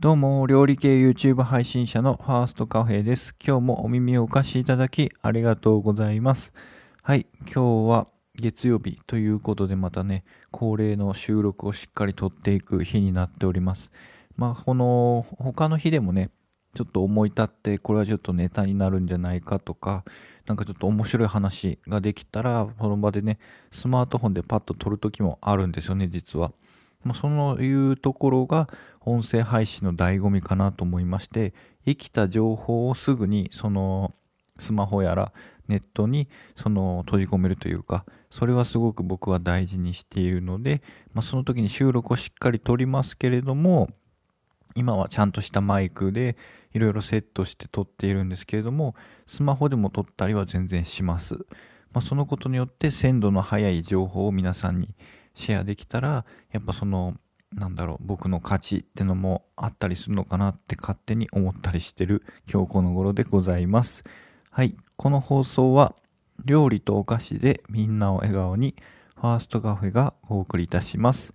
[0.00, 3.34] どうも、料理系 YouTube 配信者のファーストカフェです。
[3.46, 6.54] 今日もお耳をお貸しいただきありがとうございます。
[7.02, 13.92] はい、今日は月曜日ということでまたね、恒例の収録をしっかりとっていく日になっております。
[14.38, 16.30] まあ、この他の日でもね、
[16.72, 20.06] ちょっと思い立ってこれはちょっとネタになるんじゃないかとか、
[20.46, 23.36] なんかちょっと面白い話ができたら、その場でね、
[23.70, 26.52] スマートフォンでパッと撮るときもあるんですよね、実は。
[27.02, 28.68] まあ、そのいうところが
[29.00, 31.54] 音声配信の醍醐味かなと思いまして
[31.86, 34.14] 生きた情報をすぐにその
[34.58, 35.32] スマホやら
[35.68, 40.82] ネットにその閉じ込めるというかそれはすごく僕は大事にしているので、
[41.14, 43.88] まあ、その時に収録をしっかり撮りますけれども
[44.74, 46.36] 今はちゃんとしたマイクで
[46.72, 48.94] いろいろセットして撮っているんですけれども
[49.26, 51.34] スマホでも撮ったりは全然します、
[51.92, 54.94] まあ、そのことによって鮮度の速い情報を皆さんに
[55.34, 57.14] シェアできたらやっぱその
[57.54, 64.04] なんだろう僕の価値ってのもあったりするのかなって勝手に思ったりしてる今日この頃でございます。
[64.50, 64.76] はい。
[64.96, 65.94] この放送は
[66.44, 68.76] 料理とお菓子でみんなを笑顔に
[69.16, 71.34] ファーストカフェがお送りいたします。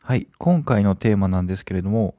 [0.00, 0.28] はい。
[0.38, 2.14] 今回のテーマなんですけれども、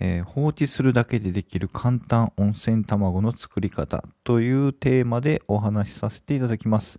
[0.00, 6.98] えー、放置するだけでできる簡単温泉卵の作り方というテーマでお話しさせていただきます。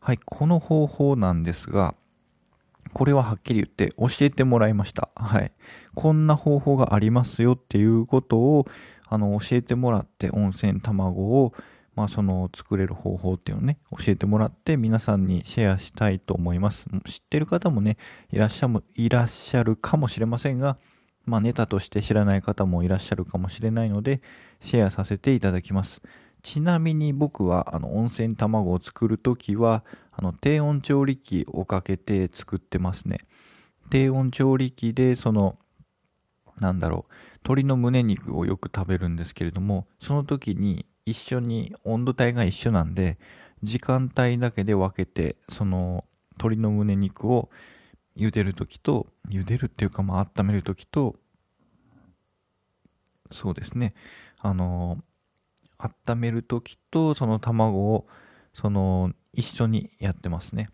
[0.00, 0.18] はい。
[0.24, 1.94] この方法なんですが
[2.96, 5.10] これははっきり言って教えてもらいました。
[5.16, 5.52] はい。
[5.94, 8.66] こんな方法がありますよっていうことを、
[9.06, 11.52] あの、教えてもらって、温泉卵を、
[11.94, 16.86] まあ、その、作れる方法っていうのをね、教えてもらって、皆さんにシェアしたいと思います。
[17.04, 17.98] 知ってる方もね、
[18.32, 20.78] いらっしゃる、いらっしゃるかもしれませんが、
[21.26, 24.22] まあ、ネタとして知らない方もいらっしゃるかもしれないので、
[24.60, 26.00] シェアさせていただきます。
[26.46, 29.84] ちなみに僕はあの温泉卵を作るときは
[30.18, 33.18] あの低温調理器をかけて作ってますね。
[33.90, 35.58] 低温調理器でその
[36.58, 37.12] なんだろう
[37.44, 43.18] 鶏の胸肉をよく食べるんですけれどもその時に一緒に温度帯が一緒なんで
[43.62, 47.50] 時間帯だけで分けてその鶏の胸肉を
[48.16, 51.16] 茹でる時と茹でるっていうかまあ温める時と
[53.30, 53.94] そうですね
[54.38, 54.98] あの
[55.78, 58.06] 温める時とその卵を
[58.56, 60.70] その一緒にやってますね。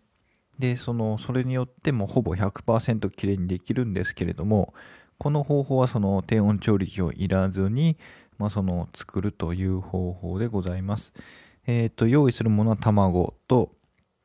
[0.57, 4.73] で、そのそれによってもほぼ100%きれいにできるんですけれども、
[5.17, 7.97] この方法はその低温調理器をいらずに、
[8.37, 11.13] まあ、その作るという方法でございます。
[11.65, 13.71] えっ、ー、と、用意するものは卵と、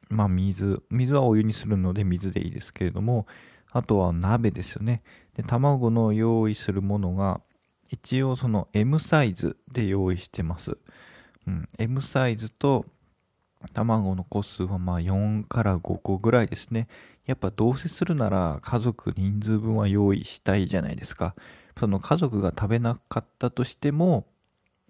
[0.09, 0.83] まあ、水。
[0.91, 3.27] 水はお湯にするので水でいいですけれども、
[3.71, 5.03] あとは鍋ですよね。
[5.35, 7.41] で、卵の用意するものが、
[7.91, 10.79] 一応その M サイズで用意してます。
[11.47, 12.87] うん、M サイズと
[13.73, 16.89] 卵の個数はまあ4から5個ぐらいですね。
[17.27, 21.35] やっぱどうせするなら家族人数分は用意したいじゃないですか。
[21.79, 24.27] その家族が食べなかったとしても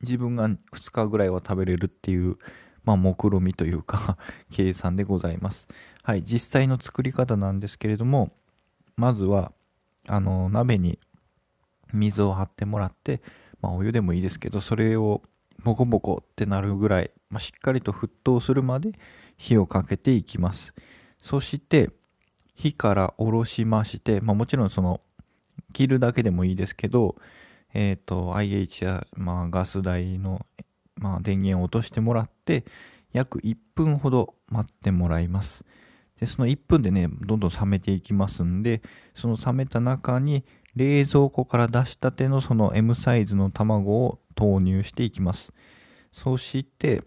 [0.02, 0.58] 自分が2
[0.90, 2.36] 日ぐらいは食べれるっていう
[2.84, 4.16] まあ目論みというか
[4.50, 5.68] 計算でございます。
[6.02, 8.32] はい、実際の作り方なんですけれども
[8.96, 9.52] まずは
[10.06, 10.98] あの鍋に
[11.92, 13.20] 水を張ってもらって、
[13.60, 15.22] まあ、お湯でもいいですけどそれを
[15.62, 18.92] ボコボコってなるぐらい、まあ、しっかりと沸騰するまで
[19.36, 20.74] 火をかけていきます。
[21.20, 21.90] そして
[22.54, 25.00] 火から下ろしまして、まあ、もちろんその
[25.72, 27.16] 切るだけでもいいですけど
[27.74, 30.46] えっ、ー、と IH や、まあ、ガス台の、
[30.96, 32.64] まあ、電源を落としてもらって
[33.12, 35.64] 約1分ほど待ってもらいます。
[36.18, 38.82] でその1分でねどんどん冷めていきますんで
[39.14, 40.44] その冷めた中に
[40.78, 45.52] 冷蔵庫から出したてのその M サイズの卵を投入していきます。
[46.12, 47.02] そして、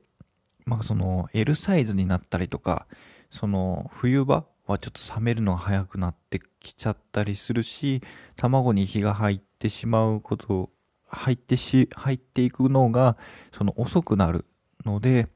[0.66, 2.86] まあその L サイズになったりとか、
[3.32, 8.02] その冬場はちょっと冷めるのが早くなってきちゃったりするし、
[8.36, 10.70] 卵に火が入ってしまうこと、
[11.08, 13.16] 入ってし、入っていくのが、
[13.54, 14.46] その遅くなる
[14.86, 15.30] ので、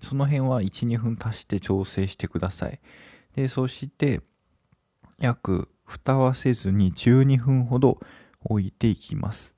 [0.00, 2.80] その辺は1、2分足して調整してください。
[3.34, 4.20] で、そして、
[5.18, 7.98] 約蓋はせずに12分ほど
[8.44, 9.54] 置いていきます。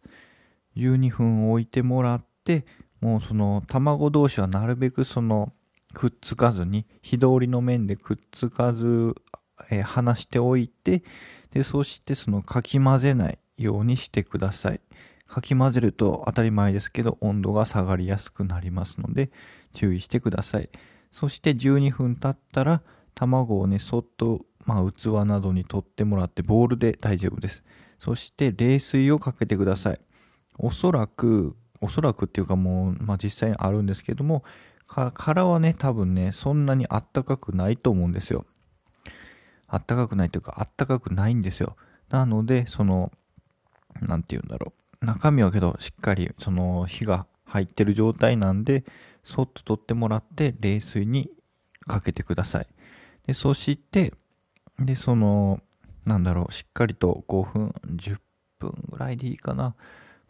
[0.76, 2.66] 12分置いてもらって、
[3.00, 5.52] もうその卵同士はなるべくその
[5.92, 9.14] くっつかずに、火通りの面でくっつかず、
[9.70, 11.04] えー、離しておいて、
[11.52, 14.80] で、そしてそのかき混ぜないようにしてください。
[15.28, 19.30] かき混ぜると当たり前ですけど温度が下がりやすくなりますので
[19.72, 20.68] 注意してください。
[21.12, 22.82] そして12分経ったら
[23.14, 27.64] 卵をね、そっとまあ、器などに取ってもらってボウルで大丈夫です。
[27.98, 30.00] そして冷水をかけてください。
[30.58, 34.44] おそらく、おそらくっていうかもう、まあ、実際にあるんですけども、
[34.86, 38.46] 殻はね、多分ね、そんなにあったかくないと思うんですよ。
[39.66, 41.76] あったかくないというか、あったかくないんですよ。
[42.10, 43.10] なので、その、
[44.00, 44.84] なんて言うんだろう。
[45.04, 48.84] 中身はけどしっかりその火が入ってる状態なんで
[49.24, 51.30] そっと取ってもらって冷水に
[51.86, 52.66] かけてください
[53.26, 54.12] でそして
[54.78, 55.60] でその
[56.04, 58.16] なんだろうしっかりと5分10
[58.58, 59.74] 分ぐらいでいいかな、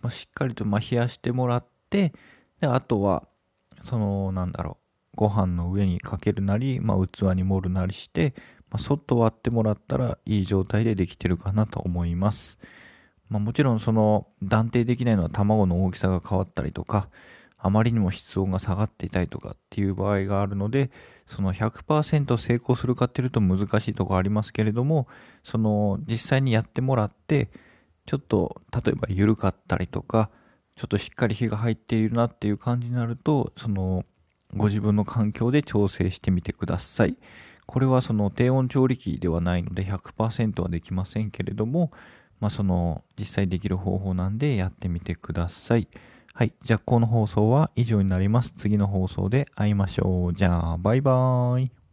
[0.00, 2.12] まあ、しっかりとま冷やしてもらって
[2.60, 3.24] であとは
[3.82, 4.84] そのなんだろう
[5.16, 8.34] ご飯の上にかけるなり、まあ、器に盛るなりして、
[8.70, 12.58] まあ、そっと割ってもらったらいい状態でできてるかなと思います。
[13.28, 17.08] まあ、もちろんその断定できないのは卵の大きさが変わったりとか
[17.64, 20.90] あまりにも室温が下がっていたりとかっていう場合があるので
[21.26, 25.08] その100%成功するかっていうと難しいとこありますけれども
[25.44, 27.50] その実際にやってもらって
[28.06, 30.30] ちょっと例えば緩かったりとか
[30.76, 34.04] ちょっとしっかり火が入っているなっていう感じになるとその
[34.54, 37.18] ご自分の環境で調整してみてください
[37.66, 41.92] これはその低温調理器ではないので100%はできませんけれども
[42.44, 45.88] まあ、その実際できる方法なんでやってみてください。
[46.36, 46.52] はい。
[46.64, 48.52] じゃあ、この放送は以上になります。
[48.56, 50.34] 次の放送で会いましょう。
[50.34, 51.83] じゃあ、バイバーイ。